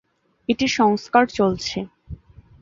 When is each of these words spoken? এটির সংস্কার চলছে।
এটির 0.49 0.71
সংস্কার 0.71 1.23
চলছে। 1.29 1.77